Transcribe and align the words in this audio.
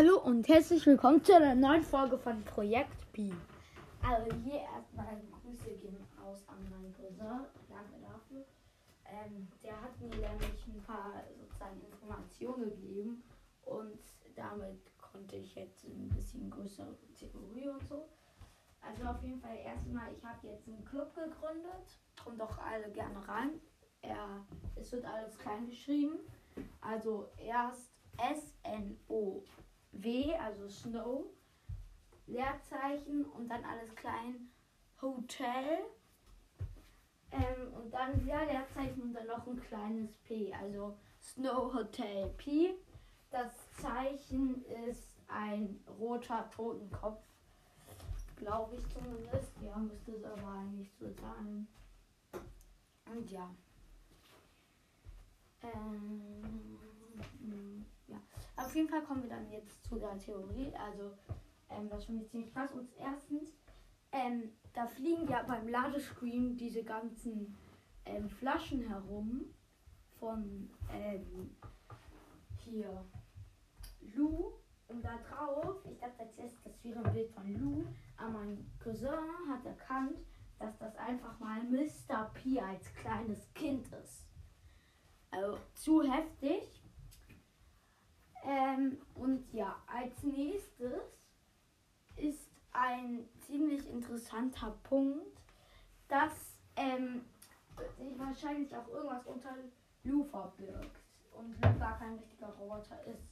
Hallo 0.00 0.16
und 0.16 0.48
herzlich 0.48 0.86
willkommen 0.86 1.22
zu 1.22 1.36
einer 1.36 1.54
neuen 1.54 1.82
Folge 1.82 2.16
von 2.16 2.42
Projekt 2.44 3.12
B. 3.12 3.30
Also 4.02 4.34
hier 4.42 4.60
erstmal 4.60 5.20
Grüße 5.42 5.76
gehen 5.76 5.98
aus 6.24 6.38
an 6.48 6.56
meinen 6.70 6.90
Cousin. 6.94 7.44
Danke 7.68 8.00
dafür. 8.00 8.46
Ähm, 9.04 9.46
der 9.62 9.78
hat 9.78 10.00
mir 10.00 10.08
nämlich 10.08 10.66
ein 10.68 10.82
paar 10.86 11.22
sozusagen 11.38 11.82
Informationen 11.82 12.70
gegeben 12.70 13.22
und 13.66 14.00
damit 14.34 14.80
konnte 14.96 15.36
ich 15.36 15.54
jetzt 15.54 15.84
ein 15.84 16.08
bisschen 16.08 16.48
größere 16.48 16.96
Theorie 17.14 17.68
und 17.68 17.86
so. 17.86 18.08
Also 18.80 19.04
auf 19.04 19.22
jeden 19.22 19.42
Fall 19.42 19.58
erstmal, 19.58 20.14
ich 20.14 20.24
habe 20.24 20.46
jetzt 20.46 20.66
einen 20.66 20.82
Club 20.86 21.14
gegründet. 21.14 22.00
Kommt 22.24 22.40
doch 22.40 22.56
alle 22.56 22.90
gerne 22.90 23.28
rein. 23.28 23.60
Er, 24.00 24.46
es 24.76 24.92
wird 24.92 25.04
alles 25.04 25.36
klein 25.36 25.66
geschrieben. 25.66 26.20
Also 26.80 27.28
erst 27.36 27.92
S-N-O 28.16 29.42
W, 29.92 30.34
also 30.36 30.68
Snow, 30.68 31.24
Leerzeichen 32.26 33.24
und 33.24 33.48
dann 33.48 33.64
alles 33.64 33.94
klein 33.94 34.50
Hotel. 35.00 35.78
Ähm, 37.32 37.72
und 37.74 37.92
dann 37.92 38.20
wieder 38.24 38.44
Leerzeichen 38.44 39.02
und 39.02 39.12
dann 39.12 39.26
noch 39.26 39.46
ein 39.46 39.60
kleines 39.60 40.16
P, 40.24 40.52
also 40.52 40.96
Snow 41.20 41.72
Hotel 41.72 42.28
P. 42.36 42.74
Das 43.30 43.52
Zeichen 43.80 44.64
ist 44.64 45.20
ein 45.28 45.84
roter 45.98 46.50
Totenkopf, 46.50 47.22
glaube 48.36 48.74
ich 48.74 48.88
zumindest. 48.88 49.52
Ja, 49.62 49.76
müsste 49.76 50.12
es 50.12 50.24
aber 50.24 50.48
eigentlich 50.48 50.90
so 50.98 51.06
sein. 51.12 51.68
Und 53.06 53.30
ja. 53.30 53.48
Ähm. 55.62 56.89
Auf 58.70 58.76
jeden 58.76 58.88
Fall 58.88 59.02
kommen 59.02 59.24
wir 59.24 59.30
dann 59.30 59.50
jetzt 59.50 59.84
zu 59.84 59.96
der 59.98 60.16
Theorie. 60.16 60.72
Also, 60.76 61.10
ähm, 61.70 61.90
das 61.90 62.04
finde 62.04 62.22
ich 62.22 62.30
ziemlich 62.30 62.54
krass. 62.54 62.70
Und 62.70 62.88
erstens, 62.96 63.50
ähm, 64.12 64.52
da 64.72 64.86
fliegen 64.86 65.26
ja 65.26 65.42
beim 65.42 65.66
Ladescreen 65.66 66.56
diese 66.56 66.84
ganzen 66.84 67.56
ähm, 68.04 68.30
Flaschen 68.30 68.86
herum 68.86 69.46
von 70.20 70.70
ähm, 70.92 71.56
hier 72.58 73.04
Lou. 74.14 74.52
Und 74.86 75.04
da 75.04 75.18
drauf, 75.18 75.84
ich 75.90 75.98
dachte 75.98 76.22
erstes, 76.22 76.62
das 76.62 76.84
wäre 76.84 77.04
ein 77.04 77.12
Bild 77.12 77.32
von 77.32 77.52
Lou, 77.52 77.84
aber 78.16 78.30
mein 78.30 78.70
Cousin 78.78 79.08
hat 79.48 79.66
erkannt, 79.66 80.16
dass 80.60 80.78
das 80.78 80.94
einfach 80.94 81.36
mal 81.40 81.60
Mr. 81.64 82.30
P 82.34 82.60
als 82.60 82.94
kleines 82.94 83.52
Kind 83.52 83.88
ist. 83.92 84.28
Also 85.32 85.58
zu 85.74 86.04
heftig. 86.04 86.79
Ähm, 88.80 88.98
und 89.14 89.52
ja, 89.52 89.76
als 89.86 90.22
nächstes 90.22 91.02
ist 92.16 92.50
ein 92.72 93.28
ziemlich 93.46 93.88
interessanter 93.88 94.76
Punkt, 94.84 95.38
dass 96.08 96.32
ähm, 96.76 97.22
sich 97.98 98.18
wahrscheinlich 98.18 98.74
auch 98.76 98.88
irgendwas 98.88 99.26
unter 99.26 99.54
Lu 100.04 100.24
verbirgt 100.24 100.98
und 101.36 101.54
Lu 101.54 101.78
gar 101.78 101.98
kein 101.98 102.14
richtiger 102.14 102.48
Roboter 102.48 103.04
ist. 103.06 103.22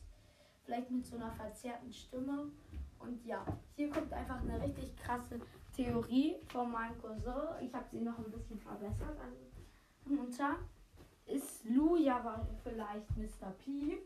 Vielleicht 0.65 0.91
mit 0.91 1.07
so 1.07 1.17
einer 1.17 1.33
verzerrten 1.33 1.93
Stimme. 1.93 2.51
Und 2.99 3.25
ja, 3.25 3.45
hier 3.77 3.91
kommt 3.91 4.13
einfach 4.13 4.41
eine 4.41 4.61
richtig 4.61 4.97
krasse 4.97 5.41
Theorie 5.75 6.37
von 6.49 6.71
meinem 6.71 7.01
Cousin. 7.01 7.33
Ich 7.61 7.73
habe 7.73 7.87
sie 7.91 8.01
noch 8.01 8.19
ein 8.19 8.31
bisschen 8.31 8.59
verbessert. 8.59 9.17
Also, 9.21 10.21
unter 10.21 10.57
ist 11.27 11.65
Lu 11.65 11.97
ja 11.97 12.45
vielleicht 12.65 13.17
Mr. 13.17 13.51
P 13.59 13.99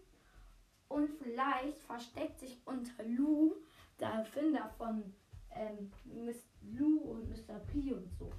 und 0.93 1.09
vielleicht 1.09 1.81
versteckt 1.83 2.39
sich 2.39 2.61
unter 2.67 3.03
Lou 3.05 3.55
der 3.99 4.11
Erfinder 4.11 4.69
von 4.77 5.03
ähm, 5.51 5.91
Miss 6.05 6.47
Lou 6.63 6.99
und 6.99 7.29
Mr. 7.29 7.59
P 7.67 7.93
und 7.93 8.11
so. 8.19 8.31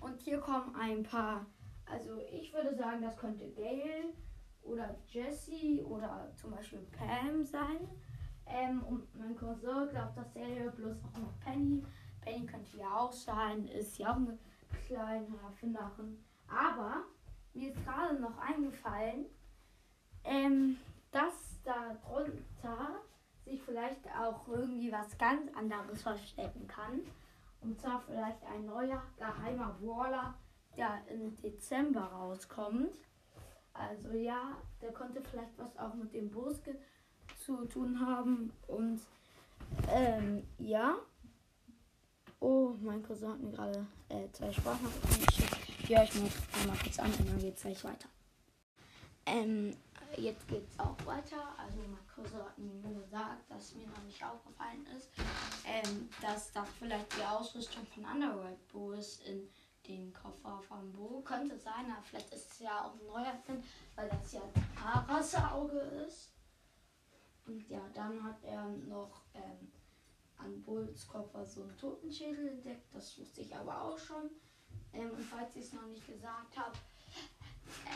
Und 0.00 0.20
hier 0.20 0.38
kommen 0.40 0.74
ein 0.74 1.02
paar, 1.02 1.46
also 1.86 2.18
ich 2.32 2.52
würde 2.52 2.74
sagen, 2.74 3.02
das 3.02 3.16
könnte 3.16 3.48
Gail 3.50 4.12
oder 4.62 4.96
Jessie 5.08 5.82
oder 5.82 6.32
zum 6.34 6.50
Beispiel 6.50 6.80
Pam 6.96 7.44
sein. 7.44 7.88
Ähm, 8.46 8.82
und 8.82 9.14
mein 9.16 9.36
Cousin 9.36 9.88
glaubt 9.90 10.16
dasselbe, 10.16 10.70
bloß 10.72 10.96
auch 11.04 11.18
noch 11.18 11.40
Penny. 11.40 11.84
Penny 12.20 12.46
könnte 12.46 12.76
ja 12.76 12.96
auch 12.96 13.12
sein, 13.12 13.66
ist 13.68 13.98
ja 13.98 14.12
auch 14.12 14.16
eine 14.16 14.38
kleine 14.86 15.36
Erfinderin. 15.44 16.18
Aber 16.48 17.04
mir 17.54 17.70
ist 17.70 17.84
gerade 17.84 18.20
noch 18.20 18.36
eingefallen, 18.38 19.26
ähm, 20.24 20.76
dass 21.12 21.60
da 21.64 21.94
drunter 22.04 23.02
sich 23.44 23.62
vielleicht 23.62 24.06
auch 24.18 24.46
irgendwie 24.48 24.90
was 24.90 25.16
ganz 25.18 25.54
anderes 25.54 26.02
verstecken 26.02 26.66
kann. 26.66 27.00
Und 27.60 27.80
zwar 27.80 28.00
vielleicht 28.00 28.42
ein 28.44 28.66
neuer 28.66 29.02
geheimer 29.16 29.76
Brawler, 29.80 30.34
der 30.76 31.00
im 31.08 31.36
Dezember 31.40 32.02
rauskommt. 32.02 32.96
Also 33.74 34.10
ja, 34.12 34.56
der 34.80 34.92
konnte 34.92 35.22
vielleicht 35.22 35.56
was 35.58 35.76
auch 35.78 35.94
mit 35.94 36.12
dem 36.12 36.30
Buske 36.30 36.76
zu 37.44 37.64
tun 37.66 38.00
haben. 38.00 38.52
Und 38.66 39.00
ähm, 39.88 40.46
ja. 40.58 40.96
Oh, 42.40 42.74
mein 42.80 43.02
Cousin 43.04 43.28
hat 43.28 43.40
mir 43.40 43.52
gerade 43.52 43.86
äh, 44.08 44.28
zwei 44.32 44.52
Sprachnachrichten 44.52 45.26
geschickt. 45.26 45.88
Höre 45.88 46.02
ich 46.02 46.14
mir 46.14 46.30
einmal 46.60 46.76
kurz 46.82 46.98
an 46.98 47.12
und 47.12 47.28
dann 47.28 47.38
geht 47.38 47.56
es 47.56 47.62
gleich 47.62 47.84
weiter. 47.84 48.08
Ähm, 49.26 49.76
jetzt 50.16 50.46
geht's 50.48 50.78
auch 50.78 50.96
weiter. 51.06 51.56
Also 51.58 51.78
mein 51.78 51.98
hat 52.44 52.58
mir 52.58 52.74
nur 52.74 53.02
gesagt, 53.02 53.50
dass 53.50 53.74
mir 53.74 53.86
noch 53.88 54.02
nicht 54.02 54.22
aufgefallen 54.24 54.86
ist, 54.96 55.10
ähm, 55.66 56.08
dass 56.20 56.52
da 56.52 56.64
vielleicht 56.64 57.16
die 57.16 57.24
Ausrüstung 57.24 57.86
von 57.86 58.04
Underworld 58.04 58.68
Bo 58.68 58.92
ist 58.92 59.24
in 59.26 59.48
dem 59.88 60.12
Koffer 60.12 60.60
von 60.62 60.92
Bo. 60.92 61.20
Könnte 61.22 61.58
sein, 61.58 61.90
aber 61.90 62.02
vielleicht 62.02 62.32
ist 62.32 62.52
es 62.52 62.58
ja 62.60 62.84
auch 62.84 62.94
ein 62.94 63.06
neuer 63.06 63.34
Film, 63.44 63.62
weil 63.96 64.08
das 64.08 64.32
ja 64.32 64.42
ein 64.42 65.52
Auge 65.52 65.78
ist. 66.06 66.32
Und 67.46 67.68
ja, 67.68 67.80
dann 67.94 68.22
hat 68.22 68.42
er 68.44 68.64
noch 68.68 69.22
ähm, 69.34 69.72
an 70.36 70.62
Bulls 70.62 71.08
Koffer 71.08 71.44
so 71.44 71.62
einen 71.62 71.76
Totenschädel 71.76 72.48
entdeckt. 72.48 72.94
Das 72.94 73.18
wusste 73.18 73.40
ich 73.40 73.54
aber 73.54 73.82
auch 73.82 73.98
schon. 73.98 74.30
Ähm, 74.92 75.10
und 75.10 75.22
falls 75.22 75.56
ich 75.56 75.64
es 75.64 75.72
noch 75.72 75.86
nicht 75.86 76.06
gesagt 76.06 76.56
habe, 76.56 76.76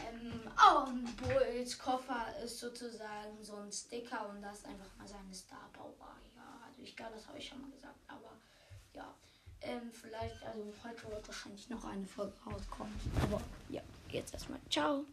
ähm, 0.09 0.41
oh, 0.57 0.87
Bulls 1.23 1.79
Koffer 1.79 2.27
ist 2.43 2.59
sozusagen 2.59 3.43
so 3.43 3.57
ein 3.57 3.73
Sticker 3.73 4.29
und 4.29 4.43
das 4.43 4.65
einfach 4.65 4.87
mal 4.99 5.07
seine 5.07 5.35
Star 5.35 5.69
Power. 5.73 6.17
Ja, 6.35 6.61
also 6.67 6.83
ich 6.83 6.97
glaube, 6.97 7.13
das 7.15 7.27
habe 7.27 7.39
ich 7.39 7.49
schon 7.49 7.61
mal 7.61 7.71
gesagt, 7.71 7.99
aber 8.09 8.33
ja. 8.93 9.15
Ähm, 9.63 9.91
vielleicht, 9.91 10.43
also 10.45 10.63
heute 10.85 11.11
wird 11.11 11.27
wahrscheinlich 11.27 11.69
noch 11.71 11.85
eine 11.85 12.07
Folge 12.07 12.35
rauskommen. 12.47 12.95
Aber 13.23 13.41
ja, 13.69 13.83
jetzt 14.11 14.35
erstmal 14.35 14.61
ciao. 14.71 15.05